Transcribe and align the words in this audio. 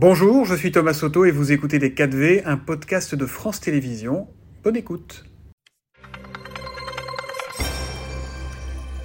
Bonjour, 0.00 0.44
je 0.44 0.54
suis 0.54 0.70
Thomas 0.70 0.92
Soto 0.92 1.24
et 1.24 1.32
vous 1.32 1.50
écoutez 1.50 1.80
Les 1.80 1.90
4V, 1.90 2.42
un 2.44 2.56
podcast 2.56 3.16
de 3.16 3.26
France 3.26 3.58
Télévisions. 3.58 4.28
Bonne 4.62 4.76
écoute. 4.76 5.24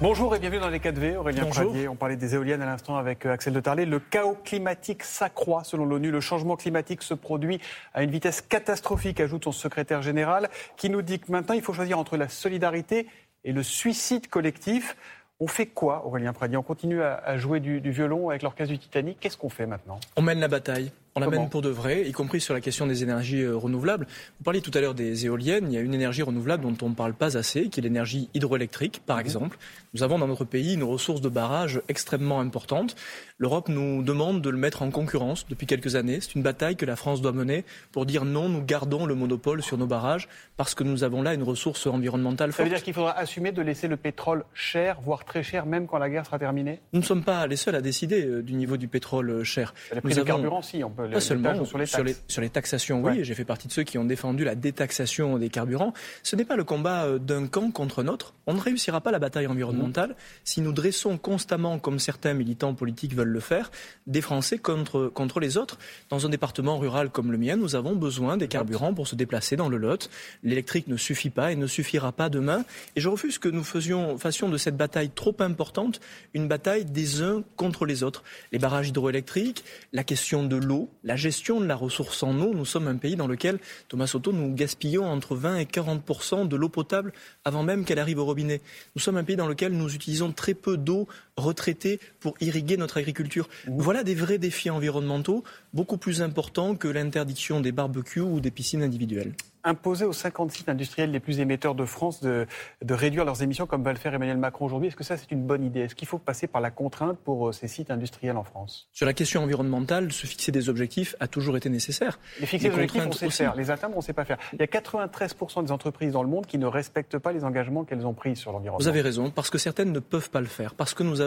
Bonjour 0.00 0.36
et 0.36 0.38
bienvenue 0.38 0.60
dans 0.60 0.68
les 0.68 0.78
4V. 0.78 1.16
Aurélien 1.16 1.46
Pradier, 1.46 1.88
on 1.88 1.96
parlait 1.96 2.14
des 2.14 2.36
éoliennes 2.36 2.62
à 2.62 2.66
l'instant 2.66 2.96
avec 2.96 3.26
euh, 3.26 3.32
Axel 3.32 3.52
de 3.52 3.58
Tarlet. 3.58 3.86
Le 3.86 3.98
chaos 3.98 4.36
climatique 4.44 5.02
s'accroît 5.02 5.64
selon 5.64 5.84
l'ONU. 5.84 6.12
Le 6.12 6.20
changement 6.20 6.54
climatique 6.54 7.02
se 7.02 7.14
produit 7.14 7.60
à 7.92 8.04
une 8.04 8.12
vitesse 8.12 8.40
catastrophique, 8.40 9.18
ajoute 9.18 9.42
son 9.42 9.50
secrétaire 9.50 10.00
général, 10.00 10.48
qui 10.76 10.90
nous 10.90 11.02
dit 11.02 11.18
que 11.18 11.32
maintenant 11.32 11.56
il 11.56 11.62
faut 11.62 11.72
choisir 11.72 11.98
entre 11.98 12.16
la 12.16 12.28
solidarité 12.28 13.08
et 13.42 13.52
le 13.52 13.64
suicide 13.64 14.28
collectif. 14.28 14.96
On 15.40 15.48
fait 15.48 15.66
quoi, 15.66 16.06
Aurélien 16.06 16.32
Pradier? 16.32 16.56
On 16.56 16.62
continue 16.62 17.02
à, 17.02 17.36
jouer 17.38 17.60
du, 17.60 17.80
du 17.80 17.90
violon 17.90 18.30
avec 18.30 18.42
l'orchestre 18.42 18.72
du 18.72 18.78
Titanic? 18.78 19.18
Qu'est-ce 19.18 19.36
qu'on 19.36 19.48
fait 19.48 19.66
maintenant? 19.66 19.98
On 20.16 20.22
mène 20.22 20.38
la 20.38 20.48
bataille. 20.48 20.92
On 21.16 21.20
la 21.20 21.28
mène 21.28 21.48
pour 21.48 21.62
de 21.62 21.68
vrai, 21.68 22.08
y 22.08 22.10
compris 22.10 22.40
sur 22.40 22.54
la 22.54 22.60
question 22.60 22.88
des 22.88 23.04
énergies 23.04 23.42
euh, 23.42 23.56
renouvelables. 23.56 24.08
Vous 24.38 24.44
parliez 24.44 24.60
tout 24.60 24.72
à 24.74 24.80
l'heure 24.80 24.94
des 24.94 25.26
éoliennes. 25.26 25.70
Il 25.70 25.74
y 25.74 25.78
a 25.78 25.80
une 25.80 25.94
énergie 25.94 26.22
renouvelable 26.22 26.64
dont 26.64 26.76
on 26.84 26.88
ne 26.88 26.94
parle 26.96 27.14
pas 27.14 27.36
assez, 27.36 27.68
qui 27.68 27.78
est 27.78 27.84
l'énergie 27.84 28.28
hydroélectrique, 28.34 29.00
par 29.06 29.18
mhm. 29.18 29.22
exemple. 29.22 29.58
Nous 29.94 30.02
avons 30.02 30.18
dans 30.18 30.26
notre 30.26 30.44
pays 30.44 30.74
une 30.74 30.82
ressource 30.82 31.20
de 31.20 31.28
barrage 31.28 31.80
extrêmement 31.88 32.40
importante. 32.40 32.96
L'Europe 33.38 33.68
nous 33.68 34.02
demande 34.02 34.42
de 34.42 34.50
le 34.50 34.58
mettre 34.58 34.82
en 34.82 34.90
concurrence 34.90 35.46
depuis 35.48 35.68
quelques 35.68 35.94
années. 35.94 36.18
C'est 36.20 36.34
une 36.34 36.42
bataille 36.42 36.74
que 36.74 36.84
la 36.84 36.96
France 36.96 37.22
doit 37.22 37.30
mener 37.30 37.64
pour 37.92 38.06
dire 38.06 38.24
non, 38.24 38.48
nous 38.48 38.64
gardons 38.64 39.06
le 39.06 39.14
monopole 39.14 39.62
sur 39.62 39.78
nos 39.78 39.86
barrages 39.86 40.28
parce 40.56 40.74
que 40.74 40.82
nous 40.82 41.04
avons 41.04 41.22
là 41.22 41.34
une 41.34 41.44
ressource 41.44 41.86
environnementale 41.86 42.50
forte. 42.50 42.58
Ça 42.58 42.64
veut 42.64 42.70
dire 42.70 42.82
qu'il 42.82 42.94
faudra 42.94 43.16
assumer 43.16 43.52
de 43.52 43.62
laisser 43.62 43.86
le 43.86 43.96
pétrole 43.96 44.44
cher, 44.52 45.00
voire 45.00 45.24
très 45.24 45.44
cher, 45.44 45.64
même 45.64 45.86
quand 45.86 45.98
la 45.98 46.10
guerre 46.10 46.26
sera 46.26 46.40
terminée? 46.40 46.80
Nous 46.92 47.00
ne 47.00 47.04
sommes 47.04 47.22
pas 47.22 47.46
les 47.46 47.56
seuls 47.56 47.76
à 47.76 47.80
décider 47.80 48.24
euh, 48.26 48.42
du 48.42 48.54
niveau 48.54 48.76
du 48.76 48.88
pétrole 48.88 49.30
euh, 49.30 49.44
cher. 49.44 49.74
Nous 50.02 50.24
carburant, 50.24 50.62
si, 50.62 50.82
on 50.82 50.90
peut 50.90 51.03
pas 51.08 51.20
seulement 51.20 51.64
sur 51.64 51.78
les, 51.78 51.86
sur 51.86 52.40
les, 52.40 52.50
taxations, 52.50 53.02
oui. 53.02 53.24
J'ai 53.24 53.34
fait 53.34 53.44
partie 53.44 53.68
de 53.68 53.72
ceux 53.72 53.82
qui 53.82 53.98
ont 53.98 54.04
défendu 54.04 54.44
la 54.44 54.54
détaxation 54.54 55.38
des 55.38 55.48
carburants. 55.48 55.92
Ce 56.22 56.36
n'est 56.36 56.44
pas 56.44 56.56
le 56.56 56.64
combat 56.64 57.04
euh, 57.04 57.18
d'un 57.18 57.46
camp 57.46 57.70
contre 57.70 58.02
un 58.02 58.08
autre. 58.08 58.34
On 58.46 58.54
ne 58.54 58.60
réussira 58.60 59.00
pas 59.00 59.10
la 59.10 59.18
bataille 59.18 59.46
environnementale 59.46 60.10
mmh. 60.10 60.14
si 60.44 60.60
nous 60.60 60.72
dressons 60.72 61.18
constamment, 61.18 61.78
comme 61.78 61.98
certains 61.98 62.34
militants 62.34 62.74
politiques 62.74 63.14
veulent 63.14 63.28
le 63.28 63.40
faire, 63.40 63.70
des 64.06 64.20
Français 64.20 64.58
contre, 64.58 65.08
contre 65.08 65.40
les 65.40 65.56
autres. 65.56 65.78
Dans 66.10 66.26
un 66.26 66.28
département 66.28 66.78
rural 66.78 67.10
comme 67.10 67.32
le 67.32 67.38
mien, 67.38 67.56
nous 67.56 67.76
avons 67.76 67.94
besoin 67.94 68.36
des 68.36 68.48
carburants 68.48 68.94
pour 68.94 69.08
se 69.08 69.16
déplacer 69.16 69.56
dans 69.56 69.68
le 69.68 69.76
Lot. 69.76 70.10
L'électrique 70.42 70.88
ne 70.88 70.96
suffit 70.96 71.30
pas 71.30 71.52
et 71.52 71.56
ne 71.56 71.66
suffira 71.66 72.12
pas 72.12 72.28
demain. 72.28 72.64
Et 72.96 73.00
je 73.00 73.08
refuse 73.08 73.38
que 73.38 73.48
nous 73.48 73.64
faisions, 73.64 74.18
fassions 74.18 74.48
de 74.48 74.58
cette 74.58 74.76
bataille 74.76 75.10
trop 75.10 75.34
importante 75.40 76.00
une 76.34 76.48
bataille 76.48 76.84
des 76.84 77.22
uns 77.22 77.42
contre 77.56 77.86
les 77.86 78.02
autres. 78.02 78.22
Les 78.52 78.58
barrages 78.58 78.88
hydroélectriques, 78.88 79.64
la 79.92 80.04
question 80.04 80.44
de 80.44 80.56
l'eau, 80.56 80.88
la 81.02 81.16
gestion 81.16 81.60
de 81.60 81.66
la 81.66 81.76
ressource 81.76 82.22
en 82.22 82.40
eau. 82.40 82.54
Nous 82.54 82.64
sommes 82.64 82.88
un 82.88 82.96
pays 82.96 83.16
dans 83.16 83.26
lequel, 83.26 83.58
Thomas 83.88 84.06
Soto, 84.06 84.32
nous 84.32 84.54
gaspillons 84.54 85.04
entre 85.04 85.34
20 85.34 85.56
et 85.56 85.66
40 85.66 86.48
de 86.48 86.56
l'eau 86.56 86.68
potable 86.68 87.12
avant 87.44 87.62
même 87.62 87.84
qu'elle 87.84 87.98
arrive 87.98 88.18
au 88.18 88.24
robinet. 88.24 88.60
Nous 88.94 89.00
sommes 89.00 89.16
un 89.16 89.24
pays 89.24 89.36
dans 89.36 89.48
lequel 89.48 89.72
nous 89.72 89.94
utilisons 89.94 90.32
très 90.32 90.54
peu 90.54 90.76
d'eau 90.76 91.08
retraitée 91.36 92.00
pour 92.20 92.34
irriguer 92.40 92.76
notre 92.76 92.98
agriculture. 92.98 93.48
Voilà 93.66 94.04
des 94.04 94.14
vrais 94.14 94.38
défis 94.38 94.70
environnementaux 94.70 95.44
beaucoup 95.72 95.98
plus 95.98 96.22
importants 96.22 96.76
que 96.76 96.88
l'interdiction 96.88 97.60
des 97.60 97.72
barbecues 97.72 98.20
ou 98.20 98.40
des 98.40 98.50
piscines 98.50 98.82
individuelles 98.82 99.32
imposer 99.64 100.04
aux 100.04 100.12
50 100.12 100.52
sites 100.52 100.68
industriels 100.68 101.10
les 101.10 101.20
plus 101.20 101.40
émetteurs 101.40 101.74
de 101.74 101.84
France 101.84 102.20
de, 102.20 102.46
réduire 102.88 103.24
leurs 103.24 103.42
émissions 103.42 103.66
comme 103.66 103.82
va 103.82 103.92
le 103.92 103.98
faire 103.98 104.14
Emmanuel 104.14 104.36
Macron 104.36 104.66
aujourd'hui. 104.66 104.88
Est-ce 104.88 104.96
que 104.96 105.04
ça, 105.04 105.16
c'est 105.16 105.30
une 105.30 105.44
bonne 105.44 105.64
idée? 105.64 105.80
Est-ce 105.80 105.94
qu'il 105.94 106.06
faut 106.06 106.18
passer 106.18 106.46
par 106.46 106.60
la 106.60 106.70
contrainte 106.70 107.18
pour 107.18 107.48
euh, 107.48 107.52
ces 107.52 107.66
sites 107.66 107.90
industriels 107.90 108.36
en 108.36 108.44
France? 108.44 108.88
Sur 108.92 109.06
la 109.06 109.14
question 109.14 109.42
environnementale, 109.42 110.12
se 110.12 110.26
fixer 110.26 110.52
des 110.52 110.68
objectifs 110.68 111.16
a 111.18 111.26
toujours 111.26 111.56
été 111.56 111.70
nécessaire. 111.70 112.18
Les 112.40 112.46
fixer 112.46 112.68
des 112.68 112.74
objectifs, 112.74 113.02
on 113.06 113.12
sait 113.12 113.30
faire. 113.30 113.56
Les 113.56 113.70
atteindre, 113.70 113.94
on 113.94 114.00
ne 114.00 114.04
sait 114.04 114.12
pas 114.12 114.24
faire. 114.24 114.38
Il 114.52 114.60
y 114.60 114.62
a 114.62 114.66
93% 114.66 115.64
des 115.64 115.72
entreprises 115.72 116.12
dans 116.12 116.22
le 116.22 116.28
monde 116.28 116.46
qui 116.46 116.58
ne 116.58 116.66
respectent 116.66 117.18
pas 117.18 117.32
les 117.32 117.44
engagements 117.44 117.84
qu'elles 117.84 118.06
ont 118.06 118.14
pris 118.14 118.36
sur 118.36 118.52
l'environnement. 118.52 118.82
Vous 118.82 118.88
avez 118.88 119.00
raison, 119.00 119.30
parce 119.30 119.50
que 119.50 119.58
certaines 119.58 119.92
ne 119.92 120.00
peuvent 120.00 120.30
pas 120.30 120.40
le 120.40 120.46
faire, 120.46 120.74
parce 120.74 120.92
que 120.92 121.02
nous 121.02 121.20
avons 121.22 121.23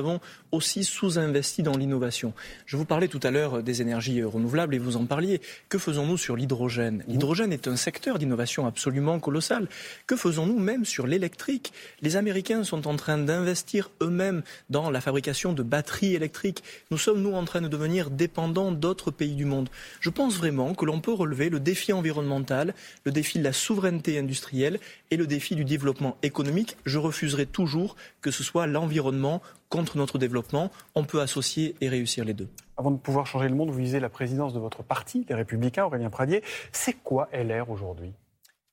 aussi 0.51 0.83
sous-investi 0.83 1.63
dans 1.63 1.77
l'innovation. 1.77 2.33
Je 2.65 2.77
vous 2.77 2.85
parlais 2.85 3.07
tout 3.07 3.19
à 3.23 3.31
l'heure 3.31 3.63
des 3.63 3.81
énergies 3.81 4.23
renouvelables 4.23 4.75
et 4.75 4.79
vous 4.79 4.97
en 4.97 5.05
parliez. 5.05 5.41
Que 5.69 5.77
faisons-nous 5.77 6.17
sur 6.17 6.35
l'hydrogène? 6.35 7.03
L'hydrogène 7.07 7.53
est 7.53 7.67
un 7.67 7.75
secteur 7.75 8.21
innovation 8.21 8.65
absolument 8.65 9.19
colossale. 9.19 9.67
Que 10.05 10.15
faisons-nous 10.15 10.59
même 10.59 10.85
sur 10.85 11.07
l'électrique? 11.07 11.73
Les 12.01 12.15
Américains 12.15 12.63
sont 12.63 12.87
en 12.87 12.95
train 12.95 13.17
d'investir 13.17 13.89
eux-mêmes 14.01 14.43
dans 14.69 14.89
la 14.89 15.01
fabrication 15.01 15.53
de 15.53 15.63
batteries 15.63 16.15
électriques. 16.15 16.63
Nous 16.91 16.97
sommes, 16.97 17.21
nous, 17.21 17.33
en 17.33 17.45
train 17.45 17.61
de 17.61 17.67
devenir 17.67 18.09
dépendants 18.09 18.71
d'autres 18.71 19.11
pays 19.11 19.35
du 19.35 19.45
monde. 19.45 19.69
Je 19.99 20.09
pense 20.09 20.35
vraiment 20.37 20.73
que 20.73 20.85
l'on 20.85 21.01
peut 21.01 21.13
relever 21.13 21.49
le 21.49 21.59
défi 21.59 21.93
environnemental, 21.93 22.73
le 23.05 23.11
défi 23.11 23.39
de 23.39 23.43
la 23.43 23.53
souveraineté 23.53 24.17
industrielle 24.17 24.79
et 25.11 25.17
le 25.17 25.27
défi 25.27 25.55
du 25.55 25.65
développement 25.65 26.17
économique. 26.23 26.77
Je 26.85 26.97
refuserai 26.97 27.45
toujours 27.45 27.95
que 28.21 28.31
ce 28.31 28.43
soit 28.43 28.67
l'environnement 28.67 29.41
contre 29.69 29.97
notre 29.97 30.17
développement. 30.17 30.71
On 30.95 31.03
peut 31.03 31.21
associer 31.21 31.75
et 31.81 31.89
réussir 31.89 32.25
les 32.25 32.33
deux. 32.33 32.47
Avant 32.77 32.91
de 32.91 32.97
pouvoir 32.97 33.25
changer 33.25 33.49
le 33.49 33.55
monde, 33.55 33.69
vous 33.69 33.77
visez 33.77 33.99
la 33.99 34.09
présidence 34.09 34.53
de 34.53 34.59
votre 34.59 34.83
parti, 34.83 35.25
les 35.29 35.35
Républicains, 35.35 35.85
Aurélien 35.85 36.09
Pradier. 36.09 36.43
C'est 36.71 36.93
quoi 36.93 37.29
LR 37.33 37.69
aujourd'hui? 37.69 38.13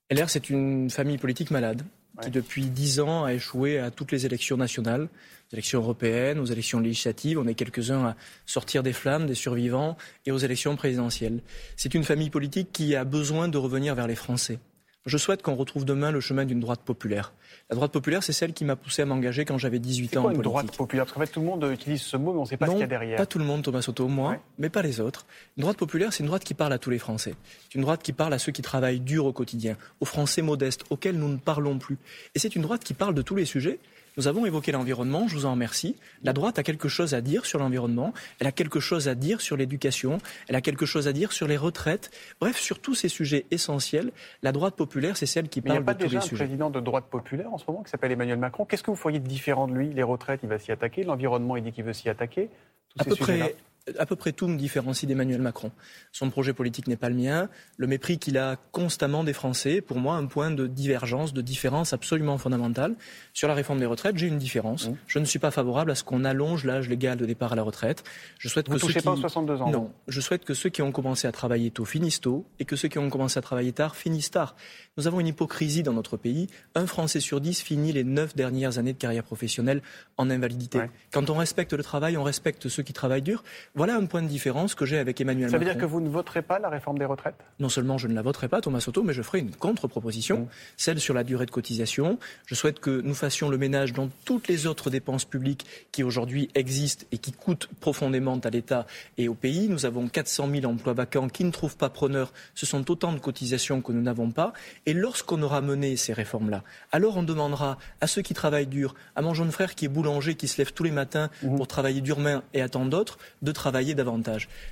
LR, 0.09 0.29
c'est 0.29 0.49
une 0.49 0.89
famille 0.89 1.17
politique 1.17 1.51
malade 1.51 1.81
qui, 2.21 2.29
depuis 2.29 2.65
dix 2.67 2.99
ans, 2.99 3.25
a 3.25 3.33
échoué 3.33 3.79
à 3.79 3.91
toutes 3.91 4.11
les 4.11 4.25
élections 4.25 4.57
nationales, 4.57 5.03
aux 5.03 5.53
élections 5.53 5.81
européennes, 5.81 6.39
aux 6.39 6.45
élections 6.45 6.79
législatives. 6.79 7.39
On 7.39 7.47
est 7.47 7.55
quelques-uns 7.55 8.05
à 8.05 8.15
sortir 8.45 8.83
des 8.83 8.93
flammes, 8.93 9.25
des 9.25 9.35
survivants, 9.35 9.97
et 10.25 10.31
aux 10.31 10.37
élections 10.37 10.75
présidentielles. 10.75 11.41
C'est 11.75 11.93
une 11.93 12.03
famille 12.03 12.29
politique 12.29 12.71
qui 12.71 12.95
a 12.95 13.03
besoin 13.03 13.47
de 13.47 13.57
revenir 13.57 13.95
vers 13.95 14.07
les 14.07 14.15
Français. 14.15 14.59
Je 15.05 15.17
souhaite 15.17 15.43
qu'on 15.43 15.53
retrouve 15.53 15.85
demain 15.85 16.09
le 16.09 16.19
chemin 16.19 16.45
d'une 16.45 16.59
droite 16.59 16.81
populaire. 16.81 17.31
La 17.69 17.75
droite 17.75 17.91
populaire, 17.91 18.23
c'est 18.23 18.33
celle 18.33 18.53
qui 18.53 18.65
m'a 18.65 18.75
poussé 18.75 19.03
à 19.03 19.05
m'engager 19.05 19.45
quand 19.45 19.59
j'avais 19.59 19.77
18 19.77 20.17
ans 20.17 20.21
quoi, 20.23 20.31
en 20.31 20.33
une 20.33 20.41
droite 20.41 20.75
populaire? 20.75 21.05
Parce 21.05 21.13
qu'en 21.13 21.19
fait, 21.19 21.27
tout 21.27 21.41
le 21.41 21.45
monde 21.45 21.63
utilise 21.71 22.01
ce 22.01 22.17
mot, 22.17 22.33
mais 22.33 22.39
on 22.39 22.41
ne 22.41 22.47
sait 22.47 22.57
pas 22.57 22.65
ce 22.65 22.71
qu'il 22.71 22.79
y 22.79 22.83
a 22.83 22.87
derrière. 22.87 23.17
Pas 23.17 23.27
tout 23.27 23.37
le 23.37 23.45
monde, 23.45 23.61
Thomas 23.61 23.83
Soto, 23.83 24.07
moi, 24.07 24.37
mais 24.57 24.69
pas 24.69 24.81
les 24.81 24.99
autres. 24.99 25.27
Une 25.57 25.61
droite 25.61 25.77
populaire, 25.77 26.11
c'est 26.11 26.21
une 26.21 26.27
droite 26.27 26.43
qui 26.43 26.55
parle 26.55 26.73
à 26.73 26.79
tous 26.79 26.89
les 26.89 26.97
Français. 26.97 27.35
C'est 27.65 27.75
une 27.75 27.81
droite 27.81 28.01
qui 28.01 28.13
parle 28.13 28.33
à 28.33 28.39
ceux 28.39 28.51
qui 28.51 28.63
travaillent 28.63 28.99
dur 28.99 29.25
au 29.25 29.31
quotidien, 29.31 29.77
aux 29.99 30.05
Français 30.05 30.41
modestes, 30.41 30.85
auxquels 30.89 31.19
nous 31.19 31.29
ne 31.29 31.37
parlons 31.37 31.77
plus. 31.77 31.97
Et 32.33 32.39
c'est 32.39 32.55
une 32.55 32.63
droite 32.63 32.83
qui 32.83 32.95
parle 32.95 33.13
de 33.13 33.21
tous 33.21 33.35
les 33.35 33.45
sujets 33.45 33.79
nous 34.17 34.27
avons 34.27 34.45
évoqué 34.45 34.71
l'environnement, 34.71 35.27
je 35.27 35.35
vous 35.35 35.45
en 35.45 35.51
remercie. 35.51 35.95
La 36.23 36.33
droite 36.33 36.59
a 36.59 36.63
quelque 36.63 36.87
chose 36.87 37.13
à 37.13 37.21
dire 37.21 37.45
sur 37.45 37.59
l'environnement, 37.59 38.13
elle 38.39 38.47
a 38.47 38.51
quelque 38.51 38.79
chose 38.79 39.07
à 39.07 39.15
dire 39.15 39.41
sur 39.41 39.57
l'éducation, 39.57 40.19
elle 40.47 40.55
a 40.55 40.61
quelque 40.61 40.85
chose 40.85 41.07
à 41.07 41.13
dire 41.13 41.31
sur 41.31 41.47
les 41.47 41.57
retraites. 41.57 42.11
Bref, 42.39 42.57
sur 42.59 42.79
tous 42.79 42.95
ces 42.95 43.09
sujets 43.09 43.45
essentiels, 43.51 44.11
la 44.41 44.51
droite 44.51 44.75
populaire, 44.75 45.17
c'est 45.17 45.25
celle 45.25 45.49
qui 45.49 45.61
parle 45.61 45.83
de 45.83 45.93
tous 45.93 46.03
les 46.03 46.09
sujets. 46.09 46.09
Il 46.09 46.11
n'y 46.11 46.15
a 46.15 46.19
pas 46.19 46.23
déjà 46.23 46.33
un 46.33 46.37
président 46.37 46.69
de 46.69 46.79
droite 46.79 47.05
populaire 47.09 47.53
en 47.53 47.57
ce 47.57 47.65
moment 47.67 47.83
qui 47.83 47.89
s'appelle 47.89 48.11
Emmanuel 48.11 48.37
Macron. 48.37 48.65
Qu'est-ce 48.65 48.83
que 48.83 48.91
vous 48.91 48.97
feriez 48.97 49.19
de 49.19 49.27
différent 49.27 49.67
de 49.67 49.73
lui? 49.73 49.93
Les 49.93 50.03
retraites, 50.03 50.41
il 50.43 50.49
va 50.49 50.59
s'y 50.59 50.71
attaquer. 50.71 51.03
L'environnement, 51.03 51.57
il 51.57 51.63
dit 51.63 51.71
qu'il 51.71 51.83
veut 51.83 51.93
s'y 51.93 52.09
attaquer. 52.09 52.49
à 52.97 53.03
peu 53.03 53.15
près 53.15 53.55
à 53.99 54.05
peu 54.05 54.15
près 54.15 54.31
tout 54.31 54.47
me 54.47 54.57
différencie 54.57 55.07
d'Emmanuel 55.07 55.41
Macron. 55.41 55.71
Son 56.11 56.29
projet 56.29 56.53
politique 56.53 56.87
n'est 56.87 56.95
pas 56.95 57.09
le 57.09 57.15
mien. 57.15 57.49
Le 57.77 57.87
mépris 57.87 58.17
qu'il 58.17 58.37
a 58.37 58.55
constamment 58.71 59.23
des 59.23 59.33
Français, 59.33 59.81
pour 59.81 59.97
moi, 59.97 60.15
un 60.15 60.25
point 60.25 60.51
de 60.51 60.65
divergence, 60.65 61.33
de 61.33 61.41
différence 61.41 61.93
absolument 61.93 62.37
fondamentale. 62.37 62.95
Sur 63.33 63.47
la 63.47 63.53
réforme 63.53 63.79
des 63.79 63.85
retraites, 63.85 64.17
j'ai 64.17 64.27
une 64.27 64.39
différence. 64.39 64.89
Mmh. 64.89 64.97
Je 65.07 65.19
ne 65.19 65.25
suis 65.25 65.39
pas 65.39 65.51
favorable 65.51 65.91
à 65.91 65.95
ce 65.95 66.03
qu'on 66.03 66.23
allonge 66.23 66.65
l'âge 66.65 66.89
légal 66.89 67.17
de 67.17 67.25
départ 67.25 67.53
à 67.53 67.55
la 67.55 67.61
retraite. 67.61 68.03
Je 68.39 68.49
souhaite 68.49 68.67
Vous 68.69 68.75
que 68.75 68.79
touchez 68.79 68.99
ceux 68.99 69.05
pas 69.05 69.15
qui... 69.15 69.21
62 69.21 69.61
ans 69.61 69.69
Non. 69.69 69.91
Je 70.07 70.19
souhaite 70.19 70.45
que 70.45 70.53
ceux 70.53 70.69
qui 70.69 70.81
ont 70.81 70.91
commencé 70.91 71.27
à 71.27 71.31
travailler 71.31 71.69
tôt 71.69 71.85
finissent 71.85 72.21
tôt 72.21 72.45
et 72.59 72.65
que 72.65 72.75
ceux 72.75 72.87
qui 72.87 72.97
ont 72.97 73.09
commencé 73.09 73.37
à 73.37 73.41
travailler 73.41 73.71
tard 73.71 73.95
finissent 73.95 74.31
tard. 74.31 74.55
Nous 74.97 75.07
avons 75.07 75.19
une 75.19 75.27
hypocrisie 75.27 75.83
dans 75.83 75.91
notre 75.91 76.15
pays. 76.15 76.47
Un 76.73 76.87
Français 76.87 77.19
sur 77.19 77.41
dix 77.41 77.61
finit 77.61 77.91
les 77.91 78.05
neuf 78.05 78.33
dernières 78.33 78.77
années 78.77 78.93
de 78.93 78.97
carrière 78.97 79.25
professionnelle 79.25 79.81
en 80.15 80.29
invalidité. 80.29 80.79
Quand 81.11 81.29
on 81.29 81.33
respecte 81.33 81.73
le 81.73 81.83
travail, 81.83 82.15
on 82.15 82.23
respecte 82.23 82.69
ceux 82.69 82.81
qui 82.81 82.93
travaillent 82.93 83.21
dur. 83.21 83.43
Voilà 83.73 83.97
un 83.97 84.05
point 84.05 84.21
de 84.21 84.29
différence 84.29 84.73
que 84.73 84.85
j'ai 84.85 84.97
avec 84.97 85.19
Emmanuel 85.19 85.47
Macron. 85.47 85.51
Ça 85.51 85.57
veut 85.57 85.69
dire 85.69 85.77
que 85.77 85.85
vous 85.85 85.99
ne 85.99 86.07
voterez 86.07 86.41
pas 86.41 86.59
la 86.59 86.69
réforme 86.69 86.97
des 86.97 87.03
retraites? 87.03 87.35
Non 87.59 87.67
seulement 87.67 87.97
je 87.97 88.07
ne 88.07 88.13
la 88.13 88.21
voterai 88.21 88.47
pas, 88.47 88.61
Thomas 88.61 88.79
Soto, 88.79 89.03
mais 89.03 89.11
je 89.11 89.21
ferai 89.21 89.39
une 89.39 89.51
contre-proposition, 89.51 90.43
mmh. 90.43 90.47
celle 90.77 91.01
sur 91.01 91.13
la 91.13 91.25
durée 91.25 91.45
de 91.45 91.51
cotisation. 91.51 92.17
Je 92.45 92.55
souhaite 92.55 92.79
que 92.79 93.01
nous 93.01 93.15
fassions 93.15 93.49
le 93.49 93.57
ménage 93.57 93.91
dans 93.91 94.07
toutes 94.23 94.47
les 94.47 94.65
autres 94.65 94.89
dépenses 94.89 95.25
publiques 95.25 95.65
qui 95.91 96.03
aujourd'hui 96.03 96.49
existent 96.55 97.05
et 97.11 97.17
qui 97.17 97.33
coûtent 97.33 97.67
profondément 97.81 98.39
à 98.41 98.49
l'État 98.49 98.87
et 99.17 99.27
au 99.27 99.33
pays. 99.33 99.67
Nous 99.67 99.85
avons 99.85 100.07
400 100.07 100.49
000 100.49 100.71
emplois 100.71 100.93
vacants 100.93 101.27
qui 101.27 101.43
ne 101.43 101.51
trouvent 101.51 101.75
pas 101.75 101.89
preneur. 101.89 102.31
Ce 102.53 102.65
sont 102.65 102.89
autant 102.89 103.11
de 103.11 103.19
cotisations 103.19 103.81
que 103.81 103.91
nous 103.91 104.01
n'avons 104.01 104.31
pas. 104.31 104.53
Et 104.85 104.93
lorsqu'on 104.93 105.41
aura 105.41 105.61
mené 105.61 105.95
ces 105.97 106.13
réformes-là, 106.13 106.63
alors 106.91 107.17
on 107.17 107.23
demandera 107.23 107.77
à 108.01 108.07
ceux 108.07 108.21
qui 108.21 108.33
travaillent 108.33 108.67
dur, 108.67 108.95
à 109.15 109.21
mon 109.21 109.33
jeune 109.33 109.51
frère 109.51 109.75
qui 109.75 109.85
est 109.85 109.89
boulanger, 109.89 110.35
qui 110.35 110.47
se 110.47 110.57
lève 110.57 110.73
tous 110.73 110.83
les 110.83 110.91
matins 110.91 111.29
mmh. 111.43 111.55
pour 111.55 111.67
travailler 111.67 112.01
durement 112.01 112.41
et 112.53 112.61
à 112.61 112.69
tant 112.69 112.85
d'autres, 112.85 113.17
de 113.41 113.51
travailler 113.51 113.95
davantage 113.95 114.15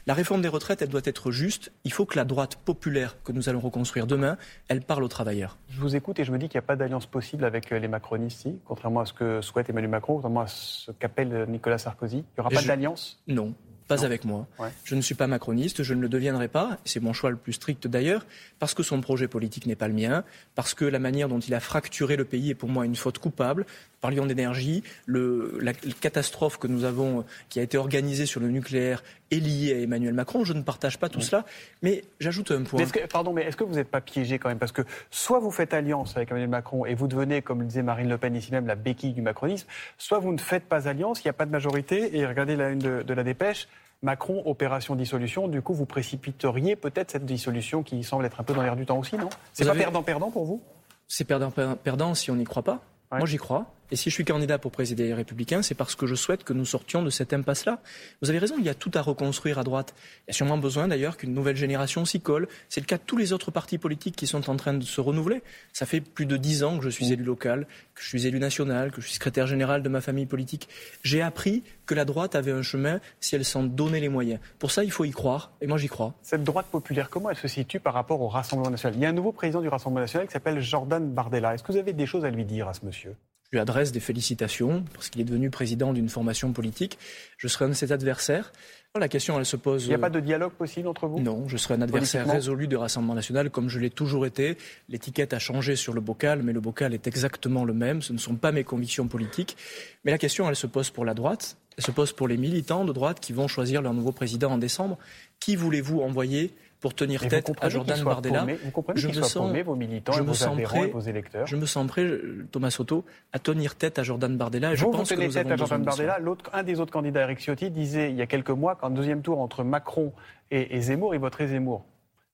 la 0.07 0.13
réforme 0.13 0.41
des 0.41 0.47
retraites, 0.47 0.81
elle 0.81 0.89
doit 0.89 1.01
être 1.05 1.31
juste. 1.31 1.71
Il 1.83 1.91
faut 1.91 2.05
que 2.05 2.17
la 2.17 2.25
droite 2.25 2.55
populaire 2.55 3.15
que 3.23 3.31
nous 3.31 3.49
allons 3.49 3.59
reconstruire 3.59 4.07
demain, 4.07 4.37
elle 4.67 4.81
parle 4.81 5.03
aux 5.03 5.07
travailleurs. 5.07 5.57
Je 5.69 5.79
vous 5.79 5.95
écoute 5.95 6.19
et 6.19 6.23
je 6.23 6.31
me 6.31 6.37
dis 6.37 6.49
qu'il 6.49 6.57
n'y 6.57 6.63
a 6.63 6.67
pas 6.67 6.75
d'alliance 6.75 7.05
possible 7.05 7.45
avec 7.45 7.71
euh, 7.71 7.79
les 7.79 7.87
macronistes 7.87 8.33
ici, 8.33 8.59
contrairement 8.65 9.01
à 9.01 9.05
ce 9.05 9.13
que 9.13 9.41
souhaite 9.41 9.69
Emmanuel 9.69 9.91
Macron, 9.91 10.15
contrairement 10.15 10.41
à 10.41 10.47
ce 10.47 10.91
qu'appelle 10.91 11.45
Nicolas 11.47 11.77
Sarkozy. 11.77 12.17
Il 12.17 12.23
n'y 12.37 12.39
aura 12.39 12.49
pas 12.49 12.61
d'alliance? 12.61 13.21
Non. 13.27 13.53
Pas 13.87 14.05
avec 14.05 14.25
moi. 14.25 14.47
Je 14.83 14.95
ne 14.95 15.01
suis 15.01 15.15
pas 15.15 15.27
macroniste, 15.27 15.83
je 15.83 15.93
ne 15.93 16.01
le 16.01 16.09
deviendrai 16.09 16.47
pas, 16.47 16.77
c'est 16.85 16.99
mon 16.99 17.13
choix 17.13 17.29
le 17.29 17.37
plus 17.37 17.53
strict 17.53 17.87
d'ailleurs, 17.87 18.25
parce 18.59 18.73
que 18.73 18.83
son 18.83 19.01
projet 19.01 19.27
politique 19.27 19.65
n'est 19.65 19.75
pas 19.75 19.87
le 19.87 19.93
mien, 19.93 20.23
parce 20.55 20.73
que 20.73 20.85
la 20.85 20.99
manière 20.99 21.29
dont 21.29 21.39
il 21.39 21.53
a 21.53 21.59
fracturé 21.59 22.15
le 22.15 22.25
pays 22.25 22.51
est 22.51 22.55
pour 22.55 22.69
moi 22.69 22.85
une 22.85 22.95
faute 22.95 23.19
coupable. 23.19 23.65
Parlions 24.03 24.25
d'énergie, 24.25 24.83
la, 25.07 25.71
catastrophe 25.71 26.57
que 26.57 26.67
nous 26.67 26.83
avons, 26.83 27.23
qui 27.47 27.61
a 27.61 27.63
été 27.63 27.77
organisée 27.77 28.25
sur 28.25 28.41
le 28.41 28.49
nucléaire, 28.49 29.01
est 29.31 29.37
liée 29.37 29.73
à 29.73 29.79
Emmanuel 29.79 30.13
Macron. 30.13 30.43
Je 30.43 30.51
ne 30.51 30.61
partage 30.61 30.99
pas 30.99 31.07
tout 31.07 31.21
cela, 31.21 31.45
mais 31.81 32.03
j'ajoute 32.19 32.51
un 32.51 32.63
point. 32.63 32.83
pardon, 33.09 33.31
mais 33.31 33.43
est-ce 33.43 33.55
que 33.55 33.63
vous 33.63 33.75
n'êtes 33.75 33.87
pas 33.87 34.01
piégé 34.01 34.39
quand 34.39 34.49
même? 34.49 34.59
Parce 34.59 34.73
que 34.73 34.81
soit 35.09 35.39
vous 35.39 35.51
faites 35.51 35.73
alliance 35.73 36.17
avec 36.17 36.31
Emmanuel 36.31 36.49
Macron 36.49 36.85
et 36.85 36.95
vous 36.95 37.07
devenez, 37.07 37.41
comme 37.41 37.61
le 37.61 37.65
disait 37.65 37.81
Marine 37.81 38.09
Le 38.09 38.17
Pen 38.17 38.35
ici 38.35 38.51
même, 38.51 38.67
la 38.67 38.75
béquille 38.75 39.13
du 39.13 39.21
macronisme, 39.21 39.69
soit 39.97 40.19
vous 40.19 40.33
ne 40.33 40.37
faites 40.37 40.65
pas 40.65 40.89
alliance, 40.89 41.21
il 41.21 41.27
n'y 41.27 41.29
a 41.29 41.33
pas 41.33 41.45
de 41.45 41.51
majorité, 41.51 42.17
et 42.17 42.25
regardez 42.25 42.57
la 42.57 42.71
une 42.71 42.79
de 42.79 43.13
la 43.13 43.23
dépêche, 43.23 43.69
Macron, 44.01 44.43
opération 44.43 44.97
dissolution. 44.97 45.47
Du 45.47 45.61
coup, 45.61 45.73
vous 45.73 45.85
précipiteriez 45.85 46.75
peut-être 46.75 47.11
cette 47.11 47.25
dissolution 47.25 47.83
qui 47.83 48.03
semble 48.03 48.25
être 48.25 48.41
un 48.41 48.43
peu 48.43 48.53
dans 48.53 48.63
l'air 48.63 48.75
du 48.75 48.85
temps 48.85 48.99
aussi, 48.99 49.15
non? 49.15 49.29
C'est 49.53 49.65
pas 49.65 49.75
perdant-perdant 49.75 50.29
pour 50.29 50.43
vous? 50.43 50.61
C'est 51.07 51.23
perdant-perdant 51.23 52.13
si 52.13 52.29
on 52.29 52.35
n'y 52.35 52.43
croit 52.43 52.63
pas. 52.63 52.81
Moi, 53.17 53.25
j'y 53.25 53.37
crois. 53.37 53.65
Et 53.91 53.95
si 53.95 54.09
je 54.09 54.15
suis 54.15 54.25
candidat 54.25 54.57
pour 54.57 54.71
présider 54.71 55.05
les 55.05 55.13
Républicains, 55.13 55.61
c'est 55.61 55.75
parce 55.75 55.95
que 55.95 56.07
je 56.07 56.15
souhaite 56.15 56.43
que 56.43 56.53
nous 56.53 56.65
sortions 56.65 57.03
de 57.03 57.09
cette 57.09 57.33
impasse-là. 57.33 57.79
Vous 58.21 58.29
avez 58.29 58.39
raison, 58.39 58.55
il 58.57 58.65
y 58.65 58.69
a 58.69 58.73
tout 58.73 58.91
à 58.93 59.01
reconstruire 59.01 59.59
à 59.59 59.63
droite. 59.63 59.93
Il 60.21 60.29
y 60.29 60.31
a 60.31 60.33
sûrement 60.33 60.57
besoin 60.57 60.87
d'ailleurs 60.87 61.17
qu'une 61.17 61.33
nouvelle 61.33 61.55
génération 61.55 62.05
s'y 62.05 62.19
colle. 62.19 62.47
C'est 62.69 62.81
le 62.81 62.85
cas 62.85 62.97
de 62.97 63.03
tous 63.05 63.17
les 63.17 63.33
autres 63.33 63.51
partis 63.51 63.77
politiques 63.77 64.15
qui 64.15 64.27
sont 64.27 64.49
en 64.49 64.55
train 64.55 64.73
de 64.73 64.83
se 64.83 65.01
renouveler. 65.01 65.43
Ça 65.73 65.85
fait 65.85 66.01
plus 66.01 66.25
de 66.25 66.37
dix 66.37 66.63
ans 66.63 66.77
que 66.77 66.83
je 66.83 66.89
suis 66.89 67.11
élu 67.11 67.23
local, 67.23 67.67
que 67.95 68.01
je 68.01 68.07
suis 68.07 68.25
élu 68.25 68.39
national, 68.39 68.91
que 68.91 69.01
je 69.01 69.07
suis 69.07 69.15
secrétaire 69.15 69.47
général 69.47 69.83
de 69.83 69.89
ma 69.89 70.01
famille 70.01 70.25
politique. 70.25 70.69
J'ai 71.03 71.21
appris 71.21 71.63
que 71.85 71.93
la 71.93 72.05
droite 72.05 72.35
avait 72.35 72.51
un 72.51 72.61
chemin 72.61 72.99
si 73.19 73.35
elle 73.35 73.45
s'en 73.45 73.63
donnait 73.63 73.99
les 73.99 74.09
moyens. 74.09 74.39
Pour 74.59 74.71
ça, 74.71 74.83
il 74.83 74.91
faut 74.91 75.05
y 75.05 75.11
croire, 75.11 75.51
et 75.61 75.67
moi 75.67 75.77
j'y 75.77 75.87
crois. 75.87 76.13
Cette 76.21 76.43
droite 76.43 76.67
populaire, 76.67 77.09
comment 77.09 77.29
elle 77.29 77.37
se 77.37 77.47
situe 77.47 77.79
par 77.79 77.93
rapport 77.93 78.21
au 78.21 78.27
Rassemblement 78.27 78.71
national 78.71 78.97
Il 78.97 79.03
y 79.03 79.05
a 79.05 79.09
un 79.09 79.13
nouveau 79.13 79.31
président 79.31 79.61
du 79.61 79.67
Rassemblement 79.67 80.01
national 80.01 80.27
qui 80.27 80.33
s'appelle 80.33 80.59
Jordan 80.61 81.11
Bardella. 81.13 81.53
Est-ce 81.53 81.63
que 81.63 81.71
vous 81.71 81.77
avez 81.77 81.93
des 81.93 82.05
choses 82.05 82.25
à 82.25 82.29
lui 82.29 82.45
dire 82.45 82.67
à 82.67 82.73
ce 82.73 82.85
monsieur? 82.85 83.15
Lui 83.53 83.59
adresse 83.59 83.91
des 83.91 83.99
félicitations 83.99 84.83
parce 84.93 85.09
qu'il 85.09 85.21
est 85.21 85.25
devenu 85.25 85.49
président 85.49 85.93
d'une 85.93 86.09
formation 86.09 86.51
politique. 86.51 86.97
Je 87.37 87.47
serai 87.47 87.65
un 87.65 87.69
de 87.69 87.73
ses 87.73 87.91
adversaires. 87.91 88.51
La 88.99 89.07
question, 89.07 89.39
elle 89.39 89.45
se 89.45 89.55
pose. 89.55 89.85
Il 89.85 89.89
n'y 89.89 89.95
a 89.95 89.99
pas 89.99 90.11
de 90.11 90.19
dialogue 90.19 90.51
possible 90.51 90.87
entre 90.87 91.07
vous? 91.07 91.19
Non, 91.19 91.47
je 91.47 91.57
serai 91.57 91.73
un 91.73 91.81
adversaire 91.81 92.29
résolu 92.29 92.67
du 92.67 92.75
Rassemblement 92.75 93.15
national, 93.15 93.49
comme 93.49 93.67
je 93.67 93.79
l'ai 93.79 93.89
toujours 93.89 94.27
été. 94.27 94.55
L'étiquette 94.87 95.33
a 95.33 95.39
changé 95.39 95.75
sur 95.75 95.93
le 95.93 96.01
bocal, 96.01 96.43
mais 96.43 96.53
le 96.53 96.59
bocal 96.59 96.93
est 96.93 97.07
exactement 97.07 97.65
le 97.65 97.73
même. 97.73 98.03
Ce 98.03 98.13
ne 98.13 98.19
sont 98.19 98.35
pas 98.35 98.51
mes 98.51 98.63
convictions 98.63 99.07
politiques. 99.07 99.57
Mais 100.03 100.11
la 100.11 100.19
question, 100.19 100.47
elle 100.47 100.55
se 100.55 100.67
pose 100.67 100.91
pour 100.91 101.05
la 101.05 101.15
droite. 101.15 101.57
Elle 101.75 101.83
se 101.83 101.89
pose 101.89 102.11
pour 102.11 102.27
les 102.27 102.37
militants 102.37 102.85
de 102.85 102.93
droite 102.93 103.19
qui 103.19 103.33
vont 103.33 103.47
choisir 103.47 103.81
leur 103.81 103.95
nouveau 103.95 104.11
président 104.11 104.51
en 104.51 104.59
décembre. 104.59 104.99
Qui 105.39 105.55
voulez-vous 105.55 106.01
envoyer 106.01 106.53
pour 106.83 106.93
tenir 106.93 107.25
tête 107.29 107.49
à 107.61 107.69
Jordan 107.69 108.03
Bardella. 108.03 108.45
vous 108.61 108.71
comprenez 108.71 108.99
je 108.99 109.07
me 109.07 109.13
sens, 109.13 109.57
vos 109.63 109.75
militants, 109.75 110.11
je 110.11 110.21
me 110.21 110.33
sens 110.33 110.61
prêt, 110.61 110.87
vos 110.87 110.99
électeurs. 110.99 111.47
Je 111.47 111.55
me 111.55 111.65
sens 111.65 111.87
prêt, 111.87 112.05
Thomas 112.51 112.71
Soto, 112.71 113.05
à 113.31 113.39
tenir 113.39 113.75
tête 113.75 113.99
à 113.99 114.03
Jordan 114.03 114.35
Bardella. 114.35 114.73
Et 114.73 114.75
je 114.75 114.83
pense 114.83 115.09
vous 115.09 115.15
tenez 115.15 115.29
que 115.29 115.33
tête 115.33 115.49
à 115.49 115.55
Jordan 115.55 115.81
Bardella. 115.81 116.19
Un 116.51 116.63
des 116.63 116.81
autres 116.81 116.91
candidats, 116.91 117.21
Eric 117.21 117.39
Ciotti, 117.39 117.71
disait 117.71 118.09
il 118.09 118.17
y 118.17 118.21
a 118.21 118.25
quelques 118.25 118.49
mois 118.49 118.75
qu'en 118.75 118.89
deuxième 118.89 119.21
tour 119.21 119.39
entre 119.39 119.63
Macron 119.63 120.11
et, 120.51 120.75
et 120.75 120.81
Zemmour, 120.81 121.15
il 121.15 121.21
voterait 121.21 121.47
Zemmour. 121.47 121.85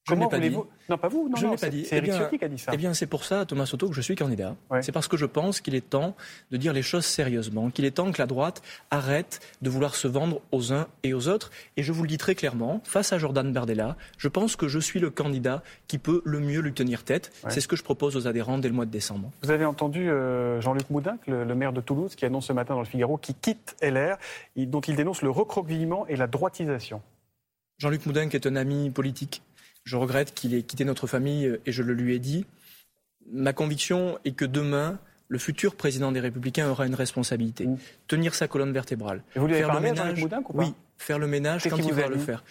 Comment 0.10 0.28
voulez-vous 0.28 0.68
Non, 0.90 0.98
pas 0.98 1.08
vous. 1.08 1.30
Non, 1.30 1.36
je 1.36 1.46
ne 1.46 1.52
l'ai 1.52 1.58
pas 1.58 1.70
dit. 1.70 1.86
C'est 1.86 1.98
Eric 1.98 2.14
Ciotti 2.14 2.38
qui 2.38 2.46
a 2.46 2.48
dit 2.48 2.58
ça. 2.58 2.72
Eh 2.74 2.78
bien, 2.78 2.94
c'est 2.94 3.08
pour 3.08 3.24
ça, 3.24 3.46
Thomas 3.46 3.66
Soto, 3.66 3.90
que 3.90 3.96
je 3.96 4.02
suis 4.02 4.16
candidat. 4.16 4.56
C'est 4.82 4.92
parce 4.92 5.08
que 5.08 5.18
je 5.18 5.26
pense 5.26 5.62
qu'il 5.62 5.76
est 5.76 5.90
temps 5.90 6.16
de 6.52 6.58
dire 6.58 6.74
les 6.74 6.82
choses 6.82 7.06
sérieusement, 7.06 7.70
qu'il 7.70 7.86
est 7.86 7.92
temps 7.92 8.12
que 8.12 8.20
la 8.20 8.28
droite 8.28 8.62
arrête 8.92 9.40
de 9.62 9.70
vouloir 9.70 9.96
se 9.96 10.08
vendre 10.08 10.42
aux 10.52 10.74
uns 10.74 10.88
et 11.04 11.14
aux 11.14 11.28
autres. 11.28 11.52
Et 11.78 11.84
je 11.84 11.92
vous 11.92 12.04
le 12.04 12.08
dis 12.08 12.18
très 12.18 12.36
clairement, 12.36 12.82
face 12.84 13.14
à 13.14 13.18
Jordan 13.18 13.52
Bardella, 13.52 13.96
je 14.18 14.28
pense 14.28 14.56
que 14.56 14.68
je 14.68 14.80
suis 14.80 15.00
le 15.00 15.10
candidat 15.10 15.64
qui 15.88 15.98
peut 15.98 16.22
le 16.26 16.40
mieux 16.40 16.60
lui 16.60 16.74
tenir 16.74 17.04
tête. 17.04 17.32
C'est 17.50 17.62
ce 17.62 17.68
que 17.68 17.76
je 17.76 17.84
propose 17.84 18.16
aux 18.16 18.28
adhérents 18.28 18.58
dès 18.58 18.68
le 18.68 18.74
mois 18.74 18.86
de 18.86 18.92
décembre. 18.92 19.32
Vous 19.44 19.52
avez 19.52 19.66
entendu 19.66 20.10
euh, 20.10 20.62
Jean-Luc 20.62 20.90
Moudin, 20.90 21.18
le, 21.28 21.44
le, 21.44 21.56
maire 21.56 21.74
de 21.74 21.82
Toulouse, 21.82 22.16
qui 22.16 22.26
annonce 22.26 22.48
ce 22.48 22.54
matin 22.54 22.74
dans 22.74 22.82
le 22.82 22.86
Figaro 22.86 23.18
qu'il 23.18 23.36
quitte 23.36 23.76
LR, 23.82 24.18
dont 24.56 24.82
il 24.82 24.96
dénonce 24.96 25.22
le 25.22 25.30
recroquevillement 25.30 26.08
et 26.08 26.16
la 26.16 26.28
droitisation. 26.28 27.02
Jean-Luc 27.80 28.06
Moudin, 28.06 28.28
qui 28.28 28.36
est 28.36 28.46
un 28.46 28.58
ami 28.58 28.90
politique, 28.90 29.42
je 29.84 29.96
regrette 29.96 30.34
qu'il 30.34 30.54
ait 30.54 30.64
quitté 30.64 30.86
notre 30.86 31.08
famille 31.08 31.46
euh, 31.46 31.62
et 31.66 31.72
je 31.72 31.84
le 31.84 31.94
lui 31.94 32.16
ai 32.16 32.20
dit. 32.20 32.46
Ma 33.32 33.54
conviction 33.54 34.18
est 34.26 34.32
que 34.32 34.46
demain, 34.46 35.00
le 35.28 35.38
futur 35.38 35.76
président 35.76 36.12
des 36.12 36.20
Républicains 36.20 36.70
aura 36.70 36.88
une 36.88 36.96
responsabilité. 36.96 37.68
Tenir 38.08 38.34
sa 38.34 38.48
colonne 38.48 38.72
vertébrale. 38.72 39.24
vous 39.36 39.46
lui 39.46 39.54
avez 39.54 39.64
faire 39.64 39.72
parlé 39.72 39.90
le 39.90 39.94
ménage, 39.94 40.28
Oui, 40.54 40.74
faire 40.98 41.20
le 41.20 41.28
ménage 41.28 41.68
quand 41.70 41.78
il 41.78 41.94
va 41.94 42.08
le 42.08 42.18
faire. 42.18 42.44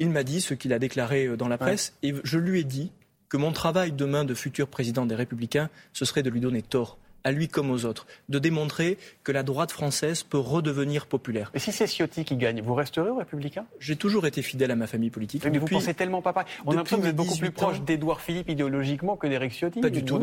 Il 0.00 0.10
m'a 0.10 0.24
dit 0.24 0.40
ce 0.40 0.54
qu'il 0.54 0.72
a 0.72 0.78
déclaré 0.78 1.26
euh, 1.26 1.36
dans 1.36 1.48
la 1.48 1.58
presse 1.58 1.94
et 2.02 2.14
je 2.24 2.38
lui 2.38 2.60
ai 2.60 2.64
dit 2.64 2.90
que 3.28 3.36
mon 3.36 3.52
travail 3.52 3.92
demain 3.92 4.24
de 4.24 4.34
futur 4.34 4.68
président 4.68 5.06
des 5.06 5.14
Républicains, 5.14 5.70
ce 5.92 6.04
serait 6.04 6.22
de 6.22 6.30
lui 6.30 6.40
donner 6.40 6.62
tort 6.62 6.98
à 7.24 7.32
lui 7.32 7.48
comme 7.48 7.70
aux 7.70 7.84
autres, 7.84 8.06
de 8.28 8.38
démontrer 8.38 8.98
que 9.24 9.32
la 9.32 9.42
droite 9.42 9.72
française 9.72 10.22
peut 10.22 10.38
redevenir 10.38 11.06
populaire. 11.06 11.50
Et 11.54 11.58
si 11.58 11.72
c'est 11.72 11.86
Ciotti 11.86 12.24
qui 12.24 12.36
gagne, 12.36 12.60
vous 12.60 12.74
resterez 12.74 13.08
aux 13.08 13.16
Républicains 13.16 13.64
J'ai 13.80 13.96
toujours 13.96 14.26
été 14.26 14.42
fidèle 14.42 14.70
à 14.70 14.76
ma 14.76 14.86
famille 14.86 15.10
politique. 15.10 15.44
Mais 15.44 15.58
vous 15.58 15.66
pensez 15.66 15.94
tellement 15.94 16.22
pas 16.22 16.32
pareil. 16.32 16.52
On 16.66 16.72
a 16.72 16.76
l'impression 16.76 16.98
que 16.98 17.02
vous 17.02 17.08
êtes 17.08 17.16
beaucoup 17.16 17.36
plus 17.36 17.50
proche 17.50 17.80
d'Édouard 17.80 18.20
Philippe 18.20 18.48
idéologiquement 18.48 19.16
que 19.16 19.26
d'Éric 19.26 19.52
Ciotti. 19.52 19.80
Pas 19.80 19.90
du 19.90 20.04
tout 20.04 20.18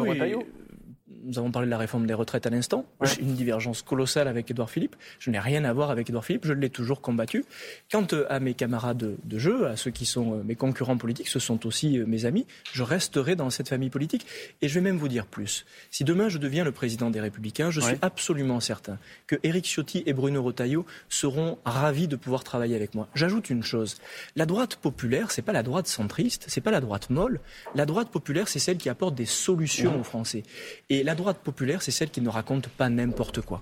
nous 1.24 1.40
avons 1.40 1.52
parlé 1.52 1.68
de 1.68 1.72
la 1.72 1.78
réforme 1.78 2.06
des 2.06 2.14
retraites 2.14 2.46
à 2.46 2.50
l'instant. 2.50 2.86
J'ai 3.02 3.22
une 3.22 3.34
divergence 3.34 3.82
colossale 3.82 4.28
avec 4.28 4.50
Édouard 4.50 4.70
Philippe. 4.70 4.96
Je 5.20 5.30
n'ai 5.30 5.40
rien 5.40 5.64
à 5.64 5.74
voir 5.74 5.92
avec 5.92 6.10
Édouard 6.10 6.26
Philippe. 6.26 6.46
Je 6.46 6.54
l'ai 6.54 6.70
toujours 6.70 7.02
combattu. 7.02 7.46
Quant 7.92 8.08
euh, 8.14 8.26
à 8.30 8.40
mes 8.40 8.54
camarades 8.54 9.16
de 9.24 9.40
jeu, 9.40 9.68
à 9.68 9.76
ceux 9.76 9.92
qui 9.92 10.06
sont 10.06 10.34
euh, 10.34 10.44
mes 10.44 10.56
concurrents 10.56 10.98
politiques, 10.98 11.28
ce 11.28 11.40
sont 11.40 11.66
aussi 11.66 11.98
euh, 11.98 12.06
mes 12.06 12.26
amis. 12.26 12.46
Je 12.74 12.84
resterai 12.84 13.36
dans 13.36 13.50
cette 13.50 13.70
famille 13.70 13.90
politique. 13.90 14.26
Et 14.62 14.68
je 14.68 14.74
vais 14.76 14.82
même 14.82 14.98
vous 14.98 15.08
dire 15.08 15.26
plus. 15.26 15.66
Si 15.90 16.04
demain 16.04 16.30
je 16.30 16.38
deviens 16.38 16.64
le 16.64 16.72
président 16.72 17.10
des 17.10 17.22
Républicains, 17.22 17.72
je 17.72 17.82
suis 17.82 17.98
absolument 18.02 18.60
certain 18.60 18.98
que 19.28 19.36
Éric 19.44 19.66
Ciotti 19.66 20.04
et 20.06 20.14
Bruno 20.14 20.42
Retailleau 20.44 20.86
seront 21.10 21.58
ravis 21.66 22.08
de 22.08 22.16
pouvoir 22.16 22.44
travailler 22.44 22.76
avec 22.76 22.96
moi. 22.96 23.08
J'ajoute 23.16 23.50
une 23.50 23.64
chose. 23.64 23.98
La 24.36 24.46
droite 24.46 24.76
populaire, 24.76 25.32
c'est 25.32 25.42
pas 25.42 25.54
la 25.54 25.64
droite 25.64 25.88
centriste, 25.88 26.46
c'est 26.48 26.62
pas 26.62 26.72
la 26.72 26.82
droite 26.82 27.10
molle. 27.10 27.40
La 27.76 27.86
droite 27.86 28.10
populaire, 28.10 28.48
c'est 28.48 28.60
celle 28.60 28.78
qui 28.78 28.90
apporte 28.90 29.16
des 29.16 29.26
solutions 29.26 30.00
aux 30.00 30.04
Français. 30.04 30.44
Et 30.90 31.04
la 31.04 31.11
droite 31.16 31.38
populaire, 31.38 31.82
c'est 31.82 31.92
celle 31.92 32.10
qui 32.10 32.22
ne 32.22 32.30
raconte 32.30 32.68
pas 32.68 32.90
n'importe 32.90 33.42
quoi. 33.42 33.62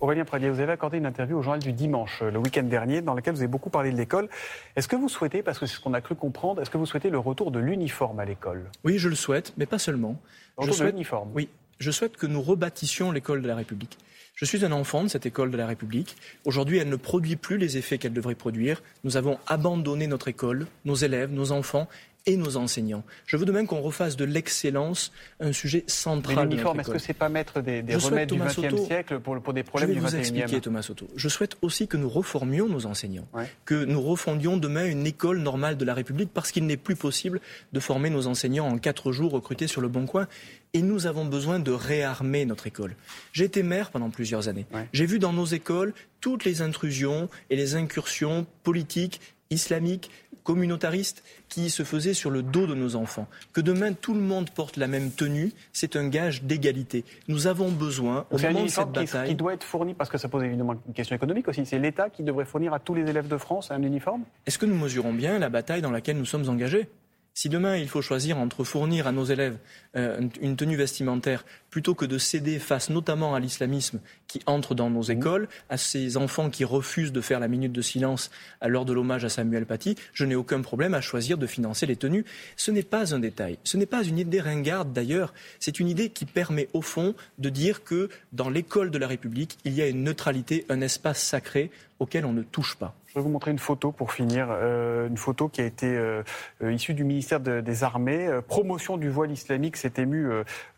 Aurélien 0.00 0.24
Pradier, 0.24 0.50
vous 0.50 0.60
avez 0.60 0.72
accordé 0.72 0.98
une 0.98 1.06
interview 1.06 1.38
au 1.38 1.42
journal 1.42 1.60
du 1.60 1.72
dimanche, 1.72 2.20
euh, 2.22 2.30
le 2.30 2.38
week-end 2.38 2.64
dernier, 2.64 3.00
dans 3.00 3.14
laquelle 3.14 3.32
vous 3.32 3.40
avez 3.40 3.48
beaucoup 3.48 3.70
parlé 3.70 3.90
de 3.90 3.96
l'école. 3.96 4.28
Est-ce 4.76 4.86
que 4.86 4.96
vous 4.96 5.08
souhaitez, 5.08 5.42
parce 5.42 5.58
que 5.58 5.66
c'est 5.66 5.76
ce 5.76 5.80
qu'on 5.80 5.94
a 5.94 6.00
cru 6.00 6.14
comprendre, 6.14 6.60
est-ce 6.60 6.68
que 6.68 6.76
vous 6.76 6.84
souhaitez 6.84 7.10
le 7.10 7.18
retour 7.18 7.50
de 7.50 7.58
l'uniforme 7.58 8.20
à 8.20 8.24
l'école? 8.24 8.70
Oui, 8.84 8.98
je 8.98 9.08
le 9.08 9.14
souhaite, 9.14 9.54
mais 9.56 9.66
pas 9.66 9.78
seulement. 9.78 10.20
Le 10.60 10.66
je 10.66 10.72
souhaite, 10.72 10.92
l'uniforme 10.92 11.30
Oui, 11.34 11.48
je 11.78 11.90
souhaite 11.90 12.16
que 12.16 12.26
nous 12.26 12.42
rebâtissions 12.42 13.12
l'école 13.12 13.40
de 13.40 13.48
la 13.48 13.54
République. 13.54 13.98
Je 14.34 14.44
suis 14.44 14.64
un 14.64 14.72
enfant 14.72 15.04
de 15.04 15.08
cette 15.08 15.26
école 15.26 15.52
de 15.52 15.56
la 15.56 15.66
République. 15.66 16.16
Aujourd'hui, 16.44 16.78
elle 16.78 16.88
ne 16.88 16.96
produit 16.96 17.36
plus 17.36 17.56
les 17.56 17.76
effets 17.76 17.98
qu'elle 17.98 18.12
devrait 18.12 18.34
produire. 18.34 18.82
Nous 19.04 19.16
avons 19.16 19.38
abandonné 19.46 20.08
notre 20.08 20.26
école, 20.26 20.66
nos 20.84 20.96
élèves, 20.96 21.30
nos 21.32 21.52
enfants 21.52 21.88
et 22.26 22.36
nos 22.36 22.56
enseignants. 22.56 23.04
Je 23.26 23.36
veux 23.36 23.44
demain 23.44 23.66
qu'on 23.66 23.80
refasse 23.80 24.16
de 24.16 24.24
l'excellence 24.24 25.12
un 25.40 25.52
sujet 25.52 25.84
central. 25.86 26.36
Mais 26.36 26.54
l'uniforme, 26.54 26.80
est-ce 26.80 26.90
que 26.90 26.98
c'est 26.98 27.12
pas 27.12 27.28
mettre 27.28 27.60
des, 27.60 27.82
des 27.82 27.96
remèdes 27.96 28.32
du 28.32 28.38
XXe 28.38 28.86
siècle 28.86 29.20
pour, 29.20 29.40
pour, 29.40 29.52
des 29.52 29.62
problèmes 29.62 29.90
du 29.90 29.96
XXIe 29.96 30.10
Je 30.10 30.16
vais 30.16 30.22
vous 30.22 30.38
expliquer, 30.38 30.60
Thomas 30.60 30.82
Soto. 30.82 31.08
Je 31.16 31.28
souhaite 31.28 31.56
aussi 31.62 31.86
que 31.86 31.96
nous 31.96 32.08
reformions 32.08 32.68
nos 32.68 32.86
enseignants, 32.86 33.28
que 33.64 33.84
nous 33.84 34.00
refondions 34.00 34.56
demain 34.56 34.86
une 34.86 35.06
école 35.06 35.38
normale 35.38 35.76
de 35.76 35.84
la 35.84 35.94
République, 35.94 36.30
parce 36.32 36.50
qu'il 36.50 36.66
n'est 36.66 36.76
plus 36.76 36.96
possible 36.96 37.40
de 37.72 37.80
former 37.80 38.10
nos 38.10 38.26
enseignants 38.26 38.66
en 38.66 38.78
quatre 38.78 39.12
jours 39.12 39.32
recrutés 39.32 39.66
sur 39.66 39.80
le 39.80 39.88
Bon 39.88 40.06
Coin. 40.06 40.26
Et 40.72 40.82
nous 40.82 41.06
avons 41.06 41.24
besoin 41.24 41.60
de 41.60 41.70
réarmer 41.70 42.44
notre 42.44 42.66
école. 42.66 42.96
J'ai 43.32 43.44
été 43.44 43.62
maire 43.62 43.90
pendant 43.90 44.10
plusieurs 44.10 44.48
années. 44.48 44.66
J'ai 44.92 45.06
vu 45.06 45.20
dans 45.20 45.32
nos 45.32 45.44
écoles 45.44 45.94
toutes 46.20 46.44
les 46.44 46.62
intrusions 46.62 47.28
et 47.50 47.56
les 47.56 47.74
incursions 47.76 48.46
politiques, 48.62 49.20
islamiques, 49.50 50.10
communautariste 50.44 51.24
qui 51.48 51.70
se 51.70 51.82
faisait 51.82 52.14
sur 52.14 52.30
le 52.30 52.42
dos 52.42 52.66
de 52.66 52.74
nos 52.74 52.96
enfants. 52.96 53.26
Que 53.52 53.60
demain 53.60 53.92
tout 53.92 54.14
le 54.14 54.20
monde 54.20 54.50
porte 54.50 54.76
la 54.76 54.86
même 54.86 55.10
tenue, 55.10 55.52
c'est 55.72 55.96
un 55.96 56.06
gage 56.08 56.44
d'égalité. 56.44 57.04
Nous 57.28 57.46
avons 57.46 57.70
besoin, 57.70 58.26
au 58.30 58.38
moment 58.38 58.64
de 58.64 58.68
cette 58.68 58.90
bataille, 58.90 59.30
qui 59.30 59.34
doit 59.34 59.54
être 59.54 59.64
fourni 59.64 59.94
parce 59.94 60.10
que 60.10 60.18
ça 60.18 60.28
pose 60.28 60.44
évidemment 60.44 60.74
une 60.86 60.94
question 60.94 61.16
économique 61.16 61.48
aussi. 61.48 61.64
C'est 61.66 61.78
l'État 61.78 62.10
qui 62.10 62.22
devrait 62.22 62.44
fournir 62.44 62.74
à 62.74 62.78
tous 62.78 62.94
les 62.94 63.08
élèves 63.08 63.28
de 63.28 63.38
France 63.38 63.70
un 63.70 63.82
uniforme? 63.82 64.24
Est-ce 64.46 64.58
que 64.58 64.66
nous 64.66 64.76
mesurons 64.76 65.12
bien 65.12 65.38
la 65.38 65.48
bataille 65.48 65.82
dans 65.82 65.90
laquelle 65.90 66.18
nous 66.18 66.26
sommes 66.26 66.48
engagés? 66.48 66.88
Si 67.34 67.48
demain 67.48 67.76
il 67.76 67.88
faut 67.88 68.00
choisir 68.00 68.38
entre 68.38 68.64
fournir 68.64 69.06
à 69.06 69.12
nos 69.12 69.24
élèves 69.24 69.58
euh, 69.96 70.28
une 70.40 70.56
tenue 70.56 70.76
vestimentaire 70.76 71.44
plutôt 71.70 71.96
que 71.96 72.04
de 72.04 72.18
céder 72.18 72.60
face 72.60 72.90
notamment 72.90 73.34
à 73.34 73.40
l'islamisme 73.40 74.00
qui 74.28 74.40
entre 74.46 74.74
dans 74.76 74.90
nos 74.90 75.08
mmh. 75.08 75.10
écoles, 75.10 75.48
à 75.68 75.76
ces 75.76 76.16
enfants 76.16 76.48
qui 76.48 76.64
refusent 76.64 77.12
de 77.12 77.20
faire 77.20 77.40
la 77.40 77.48
minute 77.48 77.72
de 77.72 77.82
silence 77.82 78.30
à 78.60 78.68
l'heure 78.68 78.84
de 78.84 78.92
l'hommage 78.92 79.24
à 79.24 79.28
Samuel 79.28 79.66
Paty, 79.66 79.96
je 80.12 80.24
n'ai 80.24 80.36
aucun 80.36 80.60
problème 80.62 80.94
à 80.94 81.00
choisir 81.00 81.36
de 81.36 81.46
financer 81.46 81.86
les 81.86 81.96
tenues. 81.96 82.24
Ce 82.56 82.70
n'est 82.70 82.84
pas 82.84 83.14
un 83.14 83.18
détail. 83.18 83.58
Ce 83.64 83.76
n'est 83.76 83.86
pas 83.86 84.04
une 84.04 84.18
idée 84.18 84.40
ringarde 84.40 84.92
d'ailleurs. 84.92 85.34
C'est 85.58 85.80
une 85.80 85.88
idée 85.88 86.10
qui 86.10 86.26
permet 86.26 86.68
au 86.72 86.82
fond 86.82 87.14
de 87.38 87.48
dire 87.48 87.82
que 87.82 88.08
dans 88.32 88.50
l'école 88.50 88.90
de 88.90 88.98
la 88.98 89.08
République, 89.08 89.58
il 89.64 89.74
y 89.74 89.82
a 89.82 89.88
une 89.88 90.04
neutralité, 90.04 90.64
un 90.68 90.80
espace 90.80 91.22
sacré 91.22 91.70
auquel 91.98 92.24
on 92.26 92.32
ne 92.32 92.42
touche 92.42 92.76
pas. 92.76 92.94
Je 93.06 93.14
vais 93.14 93.22
vous 93.22 93.28
montrer 93.28 93.50
une 93.50 93.58
photo 93.58 93.92
pour 93.92 94.12
finir, 94.12 94.48
euh, 94.50 95.06
une 95.06 95.16
photo 95.16 95.48
qui 95.48 95.60
a 95.60 95.64
été 95.64 95.86
euh, 95.86 96.22
euh, 96.62 96.72
issue 96.72 96.94
du 96.94 97.04
ministère 97.04 97.40
des 97.40 97.84
Armées. 97.84 98.28
promotion 98.48 98.96
du 98.96 99.08
voile 99.08 99.30
islamique, 99.30 99.76
s'est 99.76 99.92
ému 99.98 100.28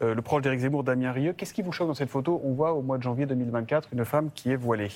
le 0.01 0.23
proche 0.23 0.43
d'Éric 0.43 0.61
Zemmour, 0.61 0.85
Damien 0.85 1.13
Rieu. 1.13 1.33
Qu'est-ce 1.33 1.55
qui 1.55 1.63
vous 1.63 1.73
choque 1.73 1.89
dans 1.89 1.95
cette 1.95 2.11
photo? 2.11 2.41
On 2.45 2.53
voit 2.53 2.75
au 2.75 2.83
mois 2.83 2.99
de 2.99 3.03
janvier 3.03 3.27
2024 3.27 3.91
une 3.93 4.05
femme 4.05 4.31
qui 4.35 4.51
est 4.51 4.57
voilée. 4.57 4.91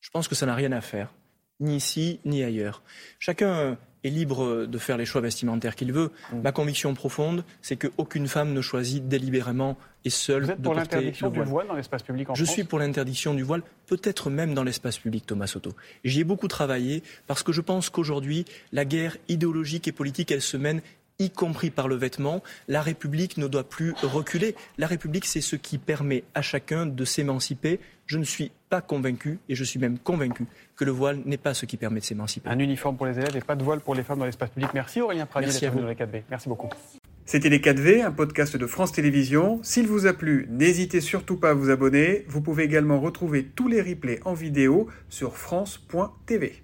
Je 0.00 0.10
pense 0.10 0.28
que 0.28 0.34
ça 0.34 0.46
n'a 0.46 0.54
rien 0.54 0.72
à 0.72 0.80
faire, 0.80 1.12
ni 1.60 1.76
ici 1.76 2.20
ni 2.24 2.42
ailleurs. 2.42 2.82
Chacun 3.18 3.76
est 4.02 4.10
libre 4.10 4.66
de 4.66 4.78
faire 4.78 4.96
les 4.96 5.04
choix 5.04 5.20
vestimentaires 5.20 5.76
qu'il 5.76 5.92
veut. 5.92 6.10
Mm. 6.32 6.40
Ma 6.42 6.52
conviction 6.52 6.94
profonde, 6.94 7.44
c'est 7.60 7.76
qu'aucune 7.76 8.28
femme 8.28 8.52
ne 8.52 8.60
choisit 8.60 9.06
délibérément 9.06 9.76
et 10.04 10.10
seule 10.10 10.44
Vous 10.44 10.50
êtes 10.50 10.62
pour 10.62 10.74
l'interdiction 10.74 11.28
du 11.28 11.42
voile 11.42 11.66
dans 11.66 11.74
l'espace 11.74 12.02
public 12.02 12.30
en 12.30 12.34
Je 12.34 12.44
France 12.44 12.54
suis 12.54 12.64
pour 12.64 12.78
l'interdiction 12.78 13.34
du 13.34 13.42
voile, 13.42 13.62
peut-être 13.86 14.30
même 14.30 14.54
dans 14.54 14.64
l'espace 14.64 14.98
public, 14.98 15.26
Thomas 15.26 15.46
Soto. 15.46 15.72
J'y 16.04 16.20
ai 16.20 16.24
beaucoup 16.24 16.48
travaillé 16.48 17.02
parce 17.26 17.42
que 17.42 17.52
je 17.52 17.60
pense 17.60 17.90
qu'aujourd'hui, 17.90 18.46
la 18.72 18.86
guerre 18.86 19.16
idéologique 19.28 19.88
et 19.88 19.92
politique, 19.92 20.30
elle 20.30 20.40
se 20.40 20.56
mène 20.56 20.80
y 21.20 21.30
compris 21.30 21.70
par 21.70 21.86
le 21.86 21.94
vêtement. 21.94 22.42
La 22.66 22.82
République 22.82 23.36
ne 23.36 23.46
doit 23.46 23.68
plus 23.68 23.94
reculer. 24.02 24.56
La 24.78 24.88
République, 24.88 25.26
c'est 25.26 25.40
ce 25.40 25.54
qui 25.54 25.78
permet 25.78 26.24
à 26.34 26.42
chacun 26.42 26.86
de 26.86 27.04
s'émanciper. 27.04 27.78
Je 28.06 28.18
ne 28.18 28.24
suis 28.24 28.50
pas 28.68 28.80
convaincu, 28.80 29.38
et 29.48 29.54
je 29.54 29.62
suis 29.62 29.78
même 29.78 29.98
convaincu, 29.98 30.46
que 30.76 30.84
le 30.84 30.90
voile 30.90 31.20
n'est 31.26 31.36
pas 31.36 31.54
ce 31.54 31.66
qui 31.66 31.76
permet 31.76 32.00
de 32.00 32.04
s'émanciper. 32.04 32.48
Un 32.48 32.58
uniforme 32.58 32.96
pour 32.96 33.06
les 33.06 33.18
élèves 33.18 33.36
et 33.36 33.40
pas 33.40 33.54
de 33.54 33.62
voile 33.62 33.80
pour 33.80 33.94
les 33.94 34.02
femmes 34.02 34.18
dans 34.18 34.24
l'espace 34.24 34.50
public. 34.50 34.70
Merci 34.74 35.00
Aurélien 35.00 35.26
Pradier 35.26 35.52
d'être 35.52 35.72
venu 35.72 35.82
dans 35.82 35.88
les 35.88 35.94
4V. 35.94 36.22
Merci 36.30 36.48
beaucoup. 36.48 36.68
C'était 37.26 37.48
Les 37.48 37.60
4V, 37.60 38.02
un 38.02 38.10
podcast 38.10 38.56
de 38.56 38.66
France 38.66 38.90
Télévisions. 38.90 39.60
S'il 39.62 39.86
vous 39.86 40.06
a 40.06 40.12
plu, 40.12 40.48
n'hésitez 40.50 41.00
surtout 41.00 41.36
pas 41.36 41.50
à 41.50 41.54
vous 41.54 41.70
abonner. 41.70 42.24
Vous 42.28 42.40
pouvez 42.40 42.64
également 42.64 43.00
retrouver 43.00 43.44
tous 43.44 43.68
les 43.68 43.80
replays 43.80 44.18
en 44.24 44.34
vidéo 44.34 44.88
sur 45.08 45.36
France.tv. 45.36 46.62